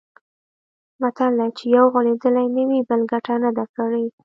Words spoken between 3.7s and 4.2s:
کړې.